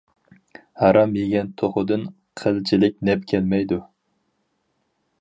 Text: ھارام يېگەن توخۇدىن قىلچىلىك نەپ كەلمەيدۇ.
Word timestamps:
ھارام 0.83 1.11
يېگەن 1.19 1.51
توخۇدىن 1.63 2.07
قىلچىلىك 2.43 2.99
نەپ 3.11 3.31
كەلمەيدۇ. 3.33 3.83